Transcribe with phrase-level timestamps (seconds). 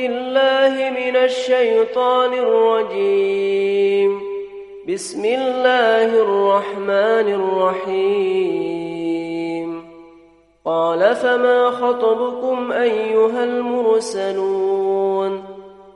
[0.00, 4.20] بالله من الشيطان الرجيم.
[4.88, 8.70] بسم الله الرحمن الرحيم.
[10.64, 15.44] قال فما خطبكم أيها المرسلون؟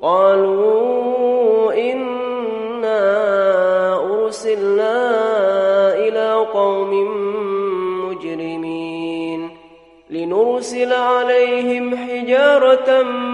[0.03, 3.05] قالوا إنا
[4.05, 4.99] أرسلنا
[5.95, 6.93] إلى قوم
[8.05, 9.51] مجرمين
[10.11, 13.34] لنرسل عليهم حجارة من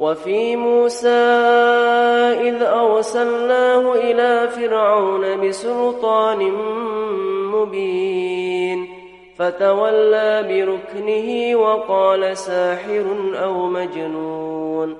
[0.00, 1.08] وفي موسى
[2.40, 6.52] إذ أرسلناه إلى فرعون بسلطان
[7.52, 8.88] مبين
[9.36, 13.04] فتولى بركنه وقال ساحر
[13.44, 14.96] أو مجنون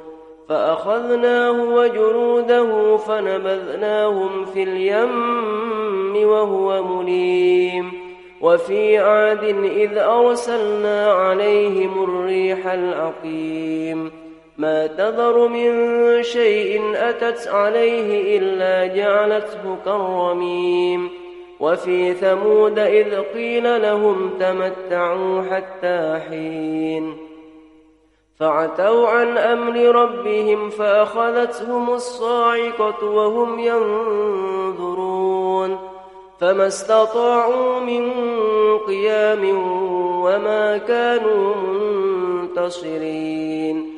[0.49, 7.93] فأخذناه وجنوده فنبذناهم في اليم وهو مليم.
[8.41, 14.28] وفي عاد إذ أرسلنا عليهم الريح العقيم.
[14.59, 15.73] ما تذر من
[16.23, 21.11] شيء أتت عليه إلا جعلته كالرميم.
[21.61, 27.17] وفي ثمود إذ قيل لهم تمتعوا حتى حين.
[28.41, 35.19] فعتوا عن أمر ربهم فأخذتهم الصاعقة وهم ينظرون.
[36.41, 38.13] فما استطاعوا من
[38.79, 39.45] قيام
[40.25, 41.55] وما كانوا
[42.43, 43.98] منتصرين.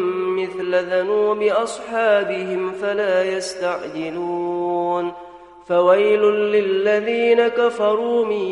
[0.43, 5.11] مثل ذنوب أصحابهم فلا يستعجلون.
[5.67, 8.49] فويل للذين كفروا من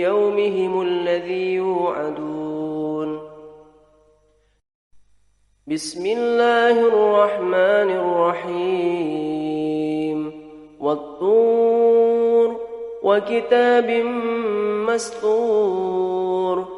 [0.00, 3.20] يومهم الذي يوعدون.
[5.66, 9.28] بسم الله الرحمن الرحيم.
[10.80, 12.56] والطور
[13.02, 13.90] وكتاب
[14.88, 16.77] مسطور.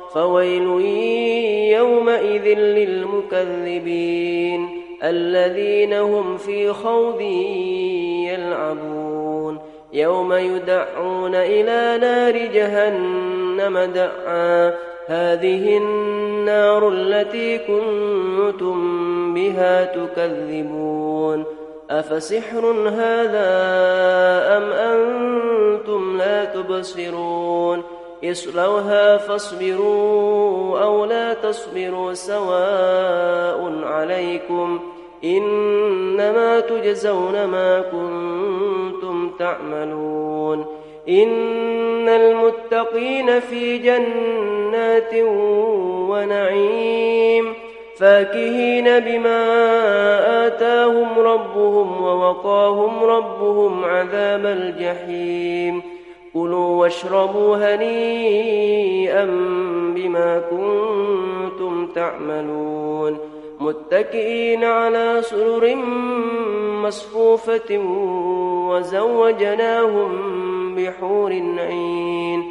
[0.13, 0.85] فويل
[1.77, 4.01] يومئذ للمكذبين
[5.03, 7.21] الذين هم في خوض
[8.31, 9.59] يلعبون.
[9.93, 14.73] يوم يدعون إلى نار جهنم دعا.
[15.07, 18.77] هذه النار التي كنتم
[19.33, 21.45] بها تكذبون.
[21.89, 23.51] أفسحر هذا
[24.57, 27.83] أم أنتم لا تبصرون؟
[28.23, 34.79] اصلوها فاصبروا أو لا تصبروا سواء عليكم
[35.23, 40.65] إنما تجزون ما كنتم تعملون
[41.09, 45.13] إن المتقين في جنات
[46.09, 47.53] ونعيم
[47.97, 49.47] فاكهين بما
[50.47, 56.00] آتاهم ربهم ووقاهم ربهم عذاب الجحيم
[56.33, 59.25] كلوا واشربوا هنيئا
[59.95, 63.17] بما كنتم تعملون.
[63.59, 65.75] متكئين على سرر
[66.83, 67.77] مصفوفة
[68.69, 70.11] وزوجناهم
[70.75, 72.43] بحور عين.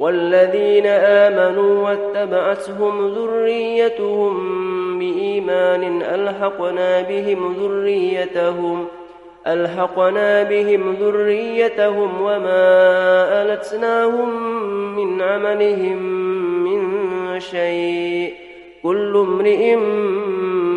[0.00, 4.34] والذين آمنوا واتبعتهم ذريتهم
[4.98, 8.86] بإيمان ألحقنا بهم ذريتهم.
[9.48, 12.62] ألحقنا بهم ذريتهم وما
[13.42, 14.42] ألتناهم
[14.96, 16.02] من عملهم
[16.64, 18.34] من شيء.
[18.82, 19.76] كل امرئ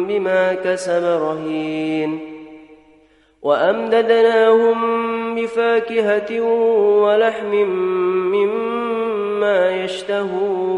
[0.08, 2.20] بما كسب رهين.
[3.42, 4.76] وأمددناهم
[5.36, 6.42] بفاكهة
[7.02, 7.56] ولحم
[8.32, 10.71] مما يشتهون.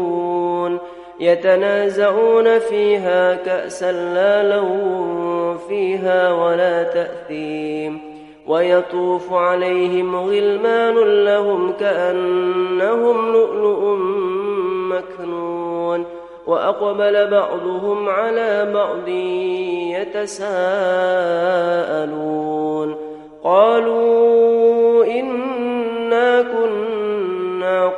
[1.20, 8.14] يتنازعون فيها كأسا لا لون فيها ولا تأثيم
[8.46, 10.94] ويطوف عليهم غلمان
[11.24, 13.96] لهم كأنهم لؤلؤ
[14.90, 16.04] مكنون
[16.46, 19.08] وأقبل بعضهم على بعض
[20.24, 20.74] يتساءلون
[23.44, 26.42] قالوا إنا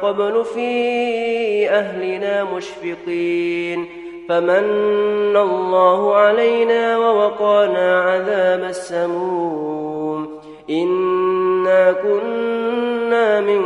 [0.03, 3.87] قبل في أهلنا مشفقين
[4.29, 10.29] فمن الله علينا ووقانا عذاب السموم
[10.71, 13.63] إنا كنا من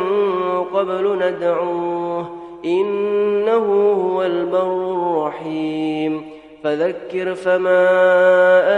[0.74, 2.30] قبل ندعوه
[2.64, 6.22] إنه هو البر الرحيم
[6.64, 7.88] فذكر فما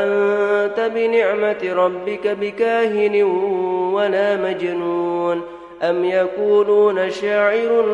[0.05, 3.23] أنت بنعمة ربك بكاهن
[3.93, 5.43] ولا مجنون
[5.83, 7.85] أم يقولون شاعر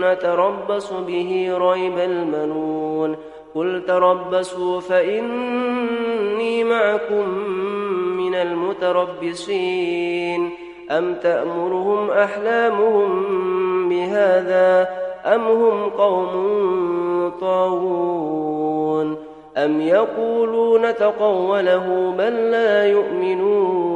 [0.00, 3.16] نتربص به ريب المنون
[3.54, 7.28] قل تربصوا فإني معكم
[8.16, 9.86] من المتربصين
[10.90, 13.08] أم تأمرهم أحلامهم
[13.88, 14.88] بهذا
[15.24, 19.16] أم هم قوم طاغون
[19.56, 23.95] أم يقولون تقوله بل لا يؤمنون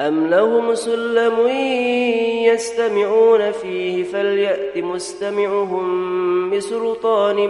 [0.00, 1.48] أم لهم سلم
[2.44, 7.48] يستمعون فيه فليأت مستمعهم بسلطان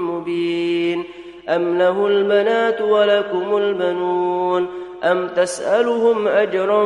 [0.00, 1.04] مبين
[1.48, 4.66] أم له البنات ولكم البنون
[5.04, 6.84] أم تسألهم أجرا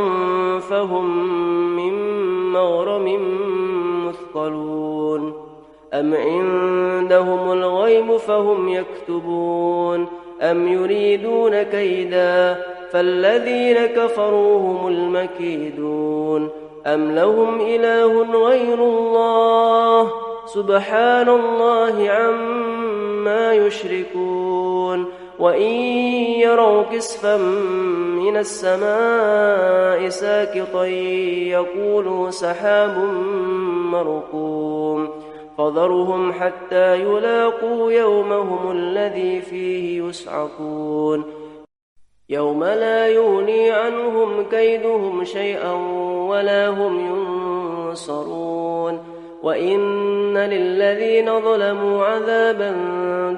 [0.59, 1.37] فهم
[1.77, 1.93] من
[2.53, 3.19] مغرم
[4.07, 5.35] مثقلون
[5.95, 10.07] أم عندهم الغيب فهم يكتبون
[10.43, 16.49] أم يريدون كيدا فالذين كفروا هم المكيدون.
[16.87, 20.13] أم لهم إله غير الله؟
[20.47, 25.07] سبحان الله عما يشركون.
[25.39, 25.73] وإن
[26.41, 27.37] يروا كسفا
[28.17, 32.99] من السماء ساكطا يقولوا سحاب
[33.93, 35.09] مرقوم.
[35.59, 41.40] فذرهم حتى يلاقوا يومهم الذي فيه يسعقون.
[42.31, 45.73] يوم لا يغني عنهم كيدهم شيئا
[46.29, 48.99] ولا هم ينصرون.
[49.43, 52.73] وإن للذين ظلموا عذابا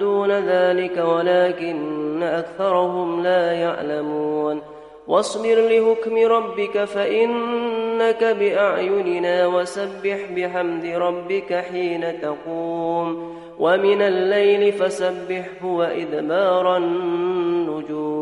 [0.00, 4.60] دون ذلك ولكن أكثرهم لا يعلمون.
[5.08, 13.36] واصبر لحكم ربك فإنك بأعيننا وسبح بحمد ربك حين تقوم.
[13.58, 18.21] ومن الليل فسبحه وإدبار النجوم.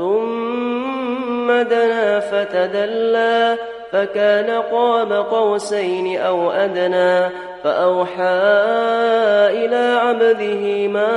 [0.00, 3.56] ثم دنا فتدلى
[3.92, 7.28] فكان قاب قوسين أو أدنى
[7.64, 8.38] فأوحى
[9.52, 11.12] إلى عبده ما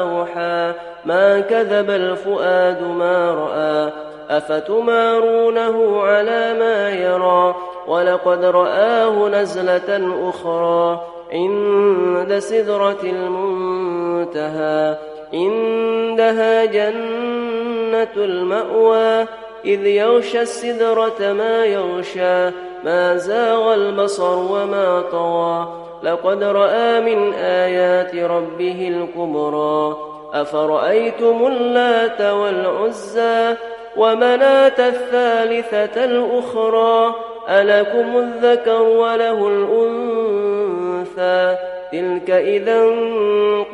[0.00, 0.72] أوحى
[1.04, 3.92] ما كذب الفؤاد ما رأى
[4.30, 7.54] أفتمارونه على ما يرى
[7.86, 11.00] ولقد رآه نزلة أخرى
[11.32, 14.96] عند سدرة المنتهى.
[15.34, 19.26] عندها جنة المأوى
[19.64, 22.50] إذ يغشى السدرة ما يغشى
[22.84, 25.68] ما زاغ البصر وما طوى
[26.02, 29.96] لقد رأى من آيات ربه الكبرى.
[30.32, 33.56] أفرأيتم اللات والعزى
[33.96, 37.14] ومناة الثالثة الأخرى؟
[37.48, 41.56] ألكم الذكر وله الأنثى.
[41.94, 42.86] تلك إذا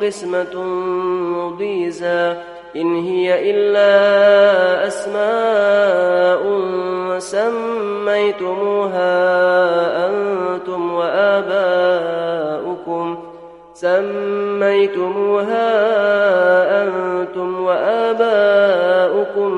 [0.01, 0.55] قسمة
[1.57, 2.35] ضيزى
[2.75, 6.41] إن هي إلا أسماء
[7.19, 8.67] سميتموها
[10.07, 12.11] أنتم وآباؤكم
[13.73, 15.67] سميتموها
[16.83, 19.51] أنتم وآباؤكم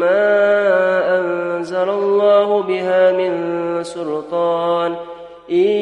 [0.00, 3.32] ما أنزل الله بها من
[3.84, 4.96] سلطان
[5.50, 5.81] إن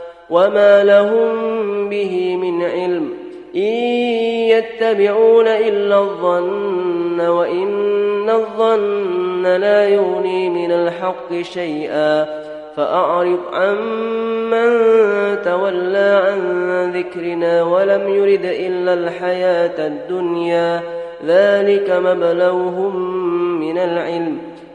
[0.31, 3.13] وما لهم به من علم
[3.55, 3.73] إن
[4.51, 12.25] يتبعون إلا الظن وإن الظن لا يغني من الحق شيئا
[12.75, 13.75] فأعرض عن
[14.49, 14.71] من
[15.41, 20.81] تولى عن ذكرنا ولم يرد إلا الحياة الدنيا
[21.25, 22.95] ذلك مبلغهم
[23.59, 24.37] من العلم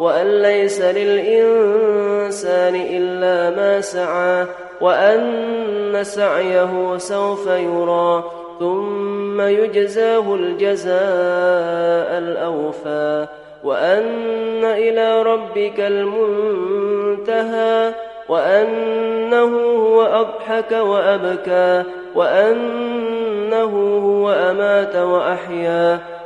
[0.00, 4.46] وأن ليس للإنسان إلا ما سعى
[4.80, 8.24] وأن سعيه سوف يرى
[8.60, 13.26] ثم يجزاه الجزاء الأوفى
[13.64, 17.14] وأن إلى ربك المنتهى
[18.28, 26.00] وأنه هو أضحك وأبكى وأنه هو أمات وأحيا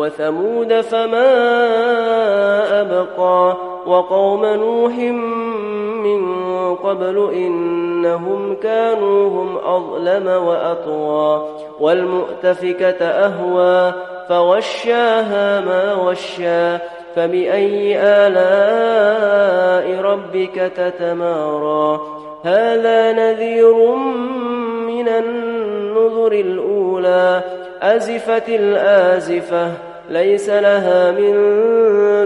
[0.00, 1.30] وثمود فما
[2.80, 4.92] أبقى وقوم نوح
[6.04, 11.48] من قبل إنهم كانوا هم أظلم وأطغى
[11.80, 13.94] والمؤتفكة أهوى
[14.28, 16.78] فغشاها ما غشى
[17.16, 22.00] فبأي آلاء ربك تتمارى
[22.44, 23.94] هذا نذير
[24.86, 27.42] من النذر الأولى
[27.82, 31.34] أزفت الآزفة ليس لها من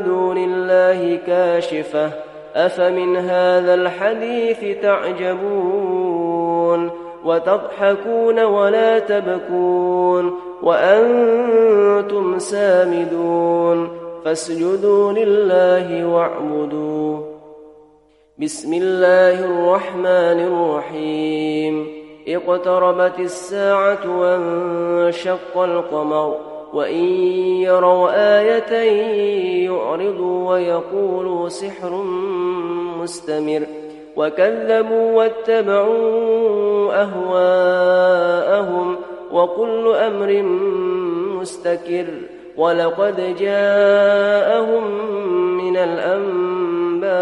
[0.04, 2.10] دون الله كاشفة.
[2.54, 6.90] أفمن هذا الحديث تعجبون
[7.24, 13.88] وتضحكون ولا تبكون وأنتم سامدون.
[14.24, 17.18] فاسجدوا لله واعبدوا.
[18.38, 21.86] بسم الله الرحمن الرحيم.
[22.28, 26.53] اقتربت الساعة وانشق القمر.
[26.74, 27.04] وإن
[27.62, 28.72] يروا آية
[29.64, 32.02] يعرضوا ويقولوا سحر
[33.02, 33.62] مستمر
[34.16, 38.96] وكذبوا واتبعوا أهواءهم
[39.32, 40.42] وكل أمر
[41.40, 42.06] مستكر
[42.56, 44.84] ولقد جاءهم
[45.56, 47.14] من الأنباء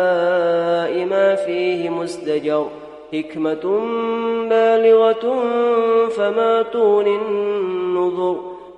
[1.04, 2.66] ما فيه مزدجر
[3.12, 3.80] حكمة
[4.50, 5.44] بالغة
[6.08, 8.51] فما تون النذر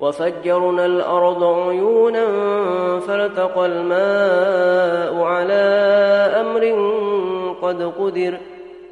[0.00, 2.26] وفجرنا الأرض عيونا
[3.00, 5.62] فالتقى الماء على
[6.40, 6.64] أمر
[7.62, 8.38] قد قدر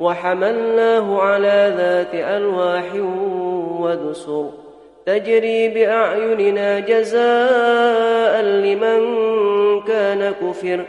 [0.01, 2.85] وحملناه على ذات ألواح
[3.81, 4.51] ودسر.
[5.07, 9.01] تجري بأعيننا جزاء لمن
[9.81, 10.85] كان كفر.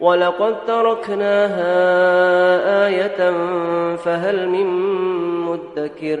[0.00, 1.66] ولقد تركناها
[2.86, 3.32] آية
[3.96, 4.66] فهل من
[5.40, 6.20] مدكر.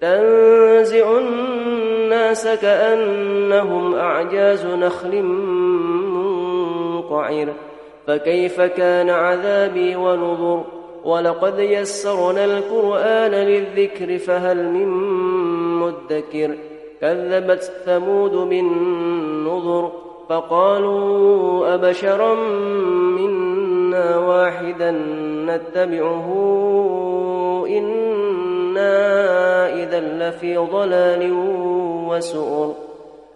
[0.00, 5.22] تنزع الناس كأنهم أعجاز نخل
[7.02, 7.48] منقعر.
[8.06, 10.64] فكيف كان عذابي ونذر؟
[11.04, 14.88] ولقد يسرنا القرآن للذكر فهل من
[15.80, 16.56] مدكر؟
[17.00, 19.92] كذبت ثمود بالنذر
[20.28, 22.34] فقالوا أبشرا
[23.18, 24.90] منا واحدا
[25.46, 26.26] نتبعه
[28.80, 31.32] إنا إذا لفي ضلال
[32.08, 32.74] وسؤر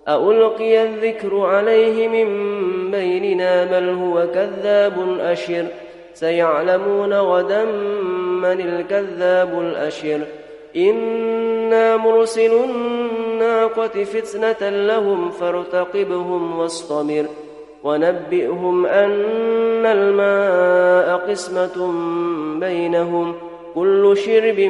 [0.08, 5.66] ألقي الذكر عليه من بيننا بل هو كذاب أشر
[6.14, 7.64] سيعلمون غدا
[8.44, 10.20] من الكذاب الأشر
[10.76, 17.26] إنا مرسل الناقة فتنة لهم فارتقبهم واصطبر
[17.84, 21.92] ونبئهم أن الماء قسمة
[22.60, 23.34] بينهم
[23.74, 24.60] كل شرب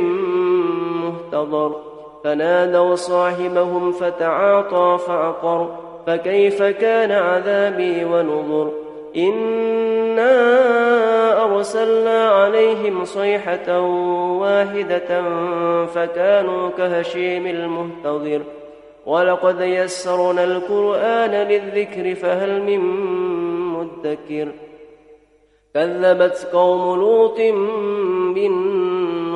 [1.04, 1.76] مهتضر.
[2.24, 8.72] فنادوا صاحبهم فتعاطى فعقر فكيف كان عذابي ونذر؟
[9.16, 10.34] إنا
[11.44, 13.80] أرسلنا عليهم صيحة
[14.40, 15.22] واحدة
[15.86, 18.40] فكانوا كهشيم المهتضر.
[19.06, 22.80] ولقد يسرنا القرآن للذكر فهل من
[23.72, 24.48] مدكر؟
[25.74, 27.40] كذبت قوم لوط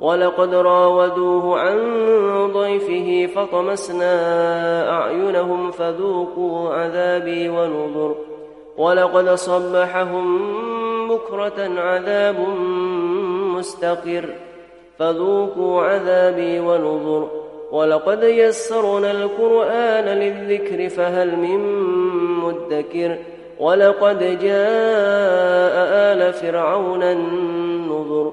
[0.00, 1.78] ولقد راودوه عن
[2.52, 4.12] ضيفه فطمسنا
[4.92, 8.14] أعينهم فذوقوا عذابي ونذر.
[8.78, 10.38] ولقد صبحهم
[11.08, 12.36] بكرة عذاب
[13.56, 14.24] مستقر.
[14.98, 17.28] فذوقوا عذابي ونذر.
[17.72, 21.82] ولقد يسرنا القرآن للذكر فهل من
[22.40, 23.18] مدكر.
[23.60, 25.74] ولقد جاء
[26.12, 28.32] آل فرعون النذر.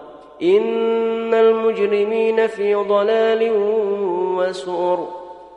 [0.43, 3.51] إن المجرمين في ضلال
[4.37, 5.07] وسؤر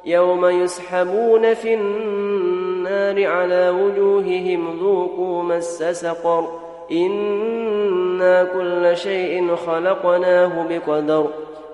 [0.05, 6.49] يوم يسحبون في النار على وجوههم ذوقوا مس سقر
[6.93, 11.27] إنا كل شيء خلقناه بقدر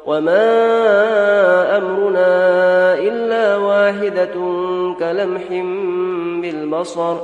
[0.06, 4.34] وما أمرنا إلا واحدة
[4.98, 5.42] كلمح
[6.42, 7.16] بالبصر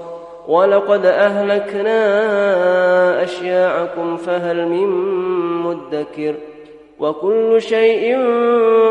[0.49, 2.03] ولقد أهلكنا
[3.23, 4.89] أشياعكم فهل من
[5.69, 6.35] مدكر
[6.99, 8.17] وكل شيء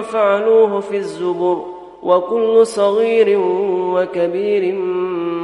[0.02, 1.66] فعلوه في الزبر
[2.04, 3.40] وكل صغير
[3.96, 4.76] وكبير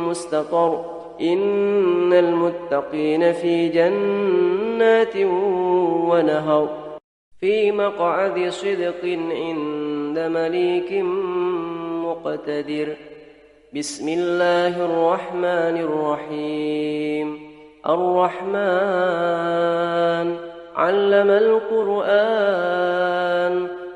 [0.10, 0.86] مستقر
[1.22, 5.15] إن المتقين في جنات
[6.10, 6.70] ونهر
[7.39, 10.94] في مقعد صدق عند مليك
[12.06, 12.96] مقتدر
[13.76, 17.39] بسم الله الرحمن الرحيم
[19.02, 22.92] الرحمن علم القرآن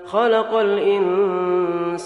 [0.06, 2.06] خلق الإنسان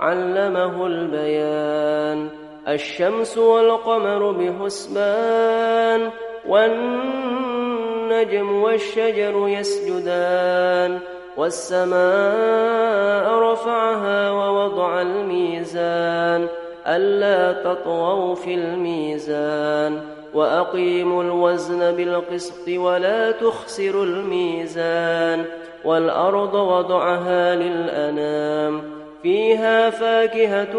[0.00, 2.28] علمه البيان.
[2.68, 6.10] الشمس والقمر بحسبان
[6.48, 10.98] والنجم والشجر يسجدان.
[11.36, 16.48] والسماء رفعها ووضع الميزان
[16.86, 20.00] ألا تطغوا في الميزان.
[20.34, 25.44] وأقيموا الوزن بالقسط ولا تخسروا الميزان
[25.84, 28.82] والأرض وضعها للأنام
[29.22, 30.76] فيها فاكهة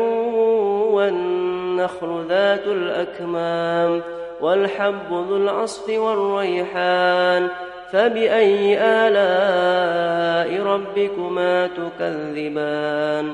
[0.91, 4.01] والنخل ذات الأكمام
[4.41, 7.47] والحب ذو العصف والريحان
[7.91, 13.33] فبأي آلاء ربكما تكذبان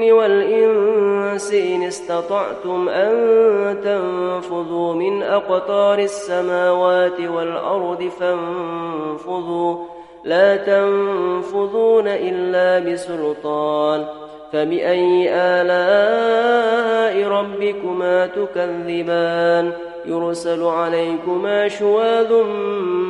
[0.00, 9.76] الجن والإنس إن استطعتم أن تنفذوا من أقطار السماوات والأرض فانفذوا.
[10.24, 14.06] لا تنفذون إلا بسلطان.
[14.52, 19.72] فبأي آلاء ربكما تكذبان؟
[20.06, 22.42] يرسل عليكما شواذ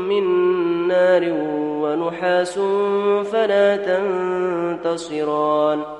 [0.09, 0.24] من
[0.88, 1.22] نار
[1.83, 2.59] ونحاس
[3.33, 3.76] فلا
[4.87, 5.99] تنتصران.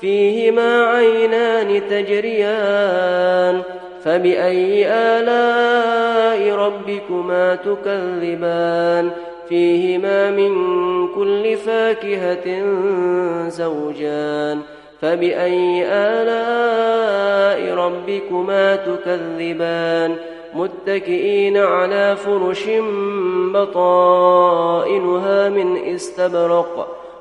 [0.00, 3.62] فيهما عينان تجريان
[4.04, 9.10] فبأي آلاء ربكما تكذبان؟
[9.48, 10.52] فيهما من
[11.14, 12.64] كل فاكهة
[13.48, 14.60] زوجان
[15.00, 20.16] فبأي آلاء ربكما تكذبان؟
[20.54, 22.64] متكئين على فرش
[23.54, 27.05] بطائنها من استبرق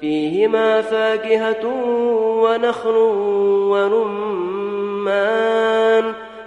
[0.00, 1.66] فيهما فاكهة
[2.42, 2.96] ونخل
[3.70, 5.24] ورمان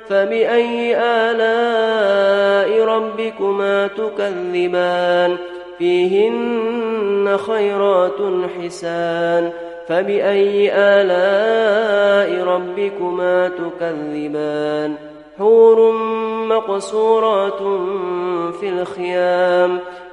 [0.10, 5.38] فبأي آلاء ربكما تكذبان؟
[5.78, 8.18] فيهن خيرات
[8.62, 9.52] حسان
[9.88, 14.96] فبأي آلاء ربكما تكذبان؟
[15.40, 15.92] حور
[16.48, 17.60] مقصورات
[18.60, 19.80] في الخيام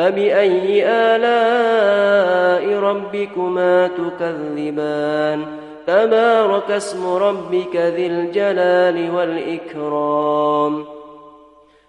[0.00, 5.44] فبأي آلاء ربكما تكذبان؟
[5.86, 10.84] تبارك اسم ربك ذي الجلال والإكرام.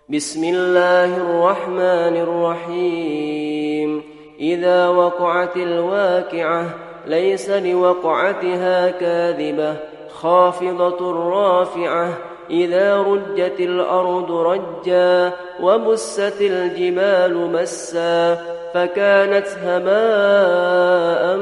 [0.09, 4.03] بسم الله الرحمن الرحيم.
[4.39, 6.65] إذا وقعت الواقعة
[7.07, 9.75] ليس لوقعتها كاذبة
[10.09, 12.09] خافضة رافعة
[12.51, 18.35] إذا رجت الأرض رجا وبست الجبال مسا
[18.73, 21.37] فكانت هباء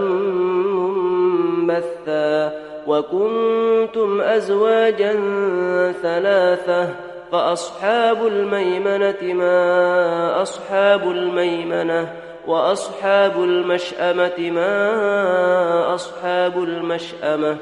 [1.70, 2.52] منبثا
[2.88, 5.14] وكنتم أزواجا
[6.02, 6.90] ثلاثة
[7.32, 12.14] فأصحاب الميمنة ما أصحاب الميمنة
[12.48, 17.58] وأصحاب المشأمة ما أصحاب المشأمة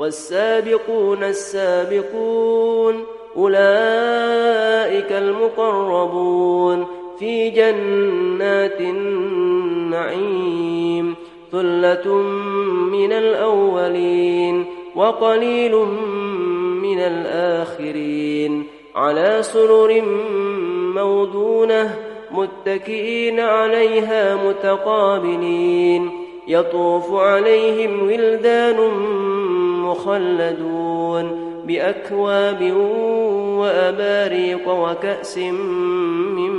[0.00, 3.04] والسابقون السابقون
[3.36, 6.86] أولئك المقربون
[7.18, 10.34] في جنات النعيم
[11.52, 12.14] ثلة
[12.92, 14.64] من الأولين
[14.96, 15.76] وقليل
[16.82, 20.02] من الآخرين على سرر
[20.94, 21.98] موضونة
[22.30, 26.10] متكئين عليها متقابلين
[26.48, 28.78] يطوف عليهم ولدان
[29.90, 32.72] مخلدون بأكواب
[33.58, 36.50] وأباريق وكأس من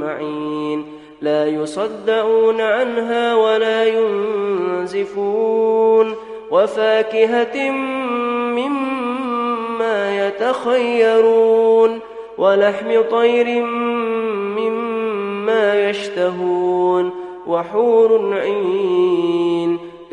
[0.00, 0.86] معين
[1.20, 3.84] لا يصدعون عنها ولا
[4.84, 5.34] ينزفون
[6.50, 7.70] وفاكهة
[8.50, 12.00] مما يتخيرون
[12.38, 13.62] ولحم طير
[14.58, 17.10] مما يشتهون
[17.46, 19.33] وحور عين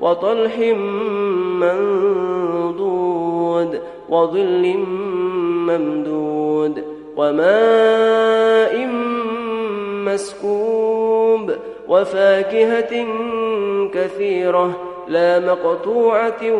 [0.00, 0.58] وطلح
[1.60, 4.74] منضود وظل
[5.68, 6.84] ممدود
[7.16, 8.86] وماء
[10.06, 11.52] مسكوب
[11.88, 13.06] وفاكهة
[13.94, 14.70] كثيرة
[15.08, 16.52] لا مقطوعة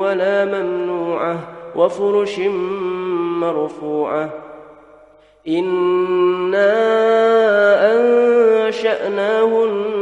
[0.00, 1.38] ولا ممنوعة
[1.76, 2.38] وفرش
[3.40, 4.30] مرفوعة.
[5.48, 6.72] إنا
[7.92, 9.99] أنشأناهن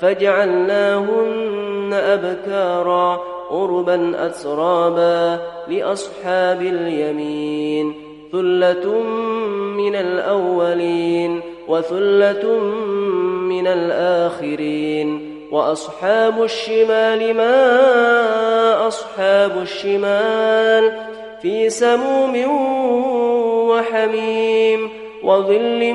[0.00, 3.20] فجعلناهن أبكارا
[3.50, 7.94] عربا أترابا لأصحاب اليمين
[8.32, 9.00] ثلة
[9.76, 12.58] من الأولين وثلة
[13.48, 20.92] من الآخرين وأصحاب الشمال ما أصحاب الشمال
[21.42, 22.44] في سموم
[23.70, 24.90] وحميم
[25.22, 25.94] وظل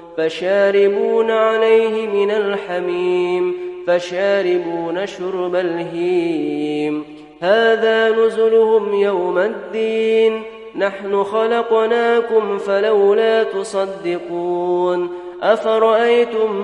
[0.17, 3.53] فشاربون عليه من الحميم
[3.87, 7.03] فشاربون شرب الهيم.
[7.41, 10.41] هذا نزلهم يوم الدين.
[10.77, 15.09] نحن خلقناكم فلولا تصدقون.
[15.41, 16.55] أفرأيتم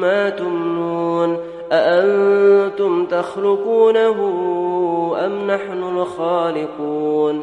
[0.00, 1.38] ما تمنون؟
[1.72, 4.16] أأنتم تخلقونه
[5.24, 7.42] أم نحن الخالقون؟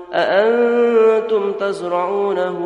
[0.13, 2.57] أأنتم تزرعونه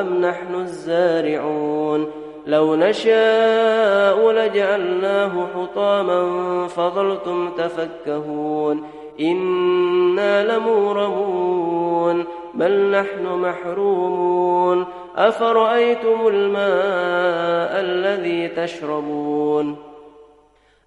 [0.00, 2.06] أم نحن الزارعون؟
[2.46, 6.22] لو نشاء لجعلناه حطاما
[6.66, 8.82] فظلتم تفكهون.
[9.20, 12.24] إنا لمورمون
[12.54, 14.84] بل نحن محرومون.
[15.16, 19.89] أفرأيتم الماء الذي تشربون؟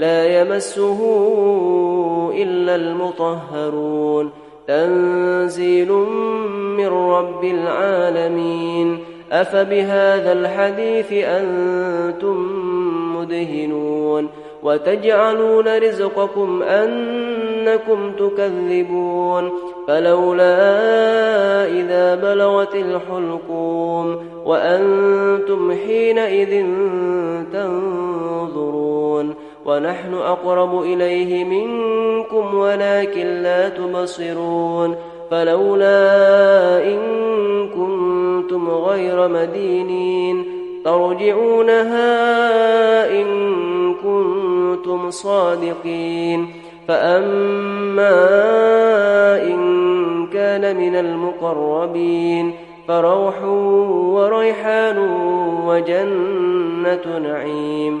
[0.00, 0.98] لا يمسه
[2.34, 4.30] إلا المطهرون.
[4.68, 5.92] تنزيل
[6.76, 8.98] من رب العالمين.
[9.32, 12.48] أفبهذا الحديث أنتم
[13.16, 14.28] مدهنون.
[14.62, 19.50] وتجعلون رزقكم أنكم تكذبون.
[19.88, 20.66] فلولا
[21.66, 24.16] إذا بلغت الحلقوم.
[24.44, 26.66] وأنتم حينئذ
[27.52, 29.49] تنظرون.
[29.66, 34.96] ونحن أقرب إليه منكم ولكن لا تبصرون
[35.30, 35.98] فلولا
[36.84, 36.98] إن
[37.68, 40.44] كنتم غير مدينين
[40.84, 42.10] ترجعونها
[43.20, 43.26] إن
[43.94, 46.46] كنتم صادقين
[46.88, 48.16] فأما
[49.42, 49.80] إن
[50.26, 52.54] كان من المقربين
[52.88, 53.44] فروح
[54.14, 54.98] وريحان
[55.66, 58.00] وجنة نعيم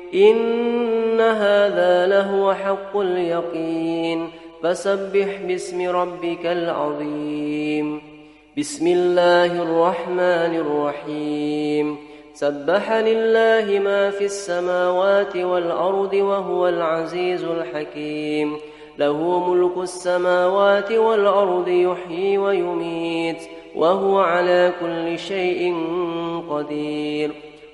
[0.15, 4.29] إن هذا لهو حق اليقين.
[4.63, 8.01] فسبح باسم ربك العظيم.
[8.57, 11.97] بسم الله الرحمن الرحيم.
[12.33, 18.57] سبح لله ما في السماوات والأرض وهو العزيز الحكيم.
[18.97, 23.37] له ملك السماوات والأرض يحيي ويميت
[23.75, 25.75] وهو على كل شيء
[26.49, 27.50] قدير.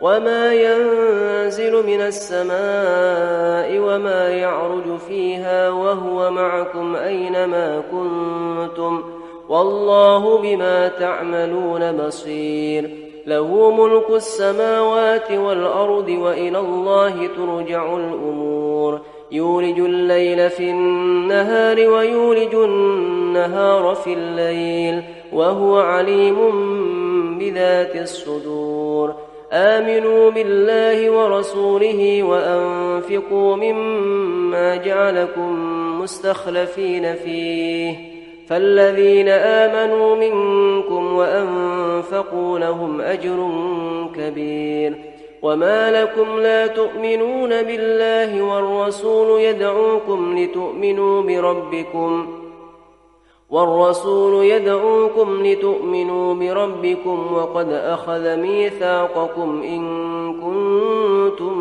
[0.00, 9.02] وما ينزل من السماء وما يعرج فيها وهو معكم أينما كنتم
[9.48, 12.90] والله بما تعملون بصير
[13.26, 19.00] له ملك السماوات والأرض وإلى الله ترجع الأمور
[19.32, 26.38] يولج الليل في النهار ويولج النهار في الليل وهو عليم
[27.38, 35.54] بذات الصدور آمنوا بالله ورسوله وأنفقوا مما جعلكم
[36.00, 37.96] مستخلفين فيه.
[38.48, 43.50] فالذين آمنوا منكم وأنفقوا لهم أجر
[44.16, 44.94] كبير.
[45.42, 52.39] وما لكم لا تؤمنون بالله والرسول يدعوكم لتؤمنوا بربكم.
[53.50, 59.82] والرسول يدعوكم لتؤمنوا بربكم وقد أخذ ميثاقكم إن
[60.32, 61.58] كنتم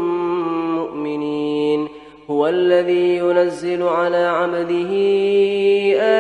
[0.76, 1.88] مؤمنين.
[2.32, 4.90] هو الذي ينزل على عبده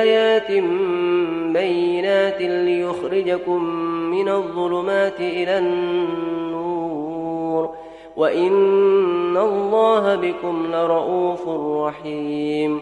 [0.01, 0.51] آيات
[1.53, 3.63] بينات ليخرجكم
[4.11, 7.69] من الظلمات إلى النور.
[8.17, 11.49] وإن الله بكم لرؤوف
[11.87, 12.81] رحيم.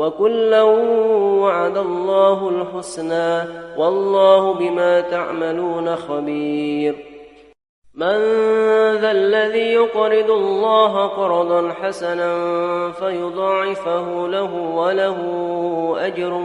[0.00, 0.62] وكلا
[1.42, 3.42] وعد الله الحسنى
[3.76, 6.94] والله بما تعملون خبير.
[7.94, 8.16] من
[8.96, 12.32] ذا الذي يقرض الله قرضا حسنا
[12.92, 15.16] فيضاعفه له وله
[15.98, 16.40] أجر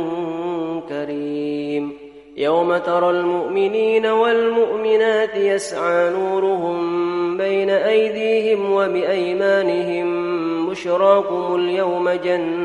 [0.90, 1.94] كريم.
[2.38, 6.78] يوم ترى المؤمنين والمؤمنات يسعى نورهم
[7.38, 10.06] بين أيديهم وبأيمانهم
[10.70, 12.65] بشراكم اليوم جنات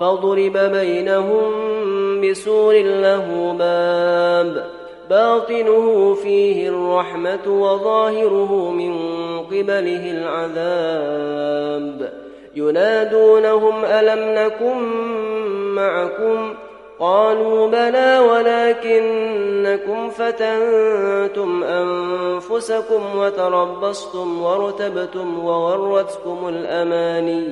[0.00, 1.52] فضرب بينهم
[2.20, 4.70] بسور له باب
[5.10, 8.94] باطنه فيه الرحمة وظاهره من
[9.40, 12.12] قبله العذاب.
[12.56, 14.78] ينادونهم ألم نكن
[15.74, 16.54] معكم؟
[17.00, 27.48] قالوا بلى ولكنكم فتنتم أنفسكم وتربصتم وارتبتم وغرتكم الأماني.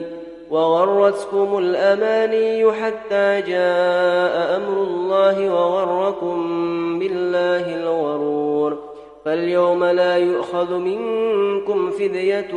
[0.52, 6.38] وغرتكم الأماني حتى جاء أمر الله وغركم
[6.98, 8.78] بالله الغرور.
[9.24, 12.54] فاليوم لا يؤخذ منكم فدية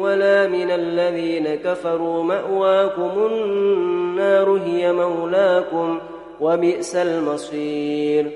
[0.00, 2.22] ولا من الذين كفروا.
[2.22, 5.98] مأواكم النار هي مولاكم
[6.40, 8.30] وبئس المصير.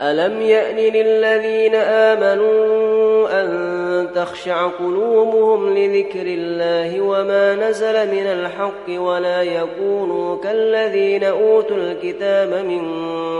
[0.00, 2.89] ألم يأن للذين آمنوا
[3.26, 12.82] أن تخشع قلوبهم لذكر الله وما نزل من الحق ولا يكونوا كالذين أوتوا الكتاب من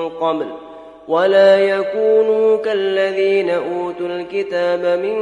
[0.08, 0.46] قبل
[1.08, 5.16] ولا يكونوا كالذين أوتوا الكتاب من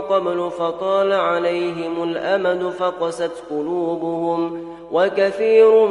[0.00, 5.86] قبل فطال عليهم الأمد فقست قلوبهم وكثير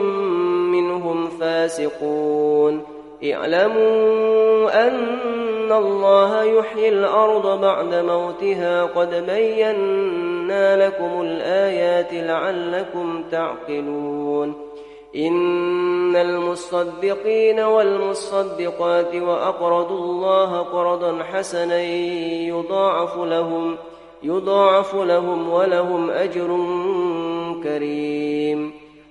[0.72, 2.93] منهم فاسقون
[3.24, 14.54] اعلموا أن الله يحيي الأرض بعد موتها قد بينا لكم الآيات لعلكم تعقلون
[15.16, 21.82] إن المصدقين والمصدقات وأقرضوا الله قرضا حسنا
[22.48, 23.78] يضاعف لهم
[24.24, 26.58] يضاعف لهم ولهم أجر
[27.64, 28.83] كريم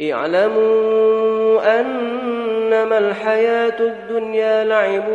[0.00, 5.08] اعلموا أنما الحياة الدنيا لعب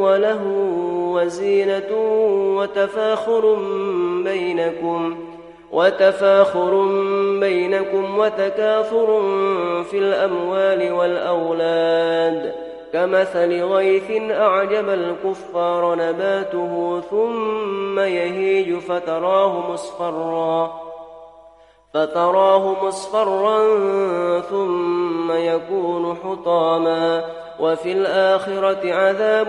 [0.00, 0.42] وله
[1.12, 1.96] وزينة
[2.56, 3.54] وتفاخر
[4.24, 5.16] بينكم
[5.72, 6.86] وتفاخر
[7.40, 9.22] بينكم وتكاثر
[9.90, 12.52] في الأموال والأولاد
[12.92, 20.91] كمثل غيث أعجب الكفار نباته ثم يهيج فتراه مصفرا
[21.94, 23.60] فتراه مصفرا
[24.40, 27.24] ثم يكون حطاما
[27.60, 29.48] وفي الآخرة عذاب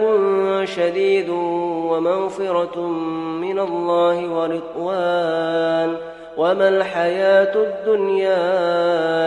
[0.64, 1.30] شديد
[1.90, 2.80] ومغفرة
[3.42, 5.98] من الله ورضوان
[6.38, 8.38] وما الحياة الدنيا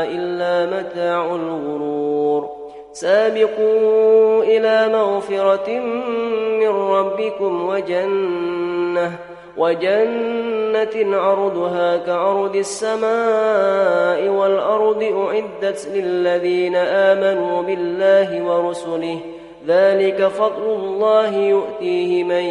[0.04, 2.50] إلا متاع الغرور
[2.92, 5.78] سابقوا إلى مغفرة
[6.60, 19.18] من ربكم وجنة وجنة عرضها كعرض السماء والأرض أعدت للذين آمنوا بالله ورسله.
[19.68, 22.44] ذلك فضل الله يؤتيه من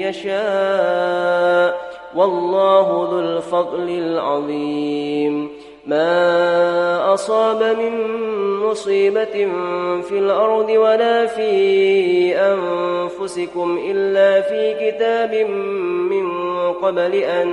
[0.00, 1.86] يشاء.
[2.16, 5.48] والله ذو الفضل العظيم.
[5.86, 7.92] ما أصاب من
[8.56, 9.48] مصيبة
[10.02, 15.34] في الأرض ولا في أنفسكم إلا في كتاب
[16.10, 16.25] من
[16.72, 17.48] قبل أن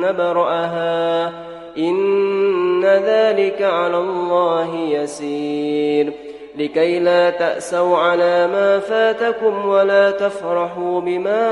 [0.00, 1.32] نبرأها.
[1.78, 6.12] إن ذلك على الله يسير.
[6.58, 11.48] لكي لا تأسوا على ما فاتكم ولا تفرحوا بما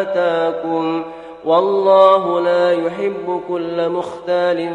[0.00, 1.04] آتاكم.
[1.44, 4.70] والله لا يحب كل مختال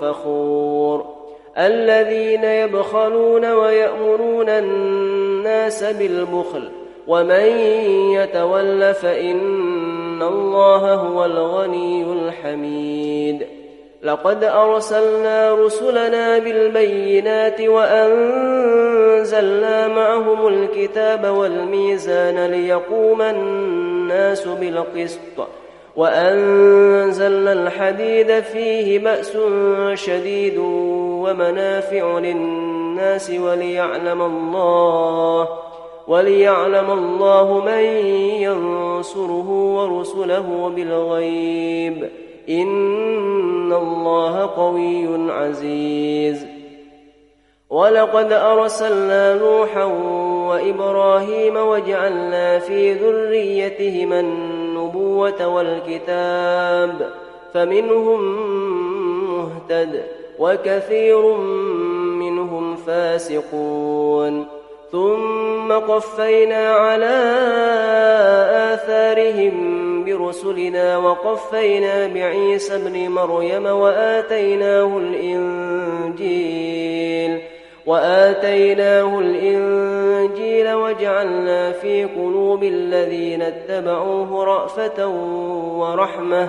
[0.00, 1.22] فخور.
[1.58, 6.68] الذين يبخلون ويأمرون الناس بالبخل
[7.06, 7.46] ومن
[8.14, 13.46] يتول فإن الله هو الغني الحميد.
[14.02, 18.68] لقد أرسلنا رسلنا بالبينات وأنزلنا
[19.88, 25.48] معهم الكتاب والميزان ليقوم الناس بالقسط.
[25.96, 29.36] وأنزلنا الحديد فيه بأس
[29.94, 35.48] شديد ومنافع للناس وليعلم الله
[36.08, 37.84] وليعلم الله من
[38.42, 42.10] ينصره ورسله بالغيب.
[42.48, 46.46] إن الله قوي عزيز.
[47.70, 49.84] ولقد أرسلنا نوحا
[50.48, 57.10] وإبراهيم وجعلنا في ذريتهما النبوة والكتاب
[57.54, 58.20] فمنهم
[59.38, 60.02] مهتد
[60.38, 61.36] وكثير
[62.18, 64.46] منهم فاسقون.
[64.92, 67.22] ثم قفينا على
[68.74, 69.54] آثارهم
[70.04, 76.52] برسلنا وقفينا بعيسى ابن مريم وآتيناه الإنجيل
[77.86, 85.08] وآتيناه الإنجيل وجعلنا في قلوب الذين اتبعوه رأفة
[85.78, 86.48] ورحمة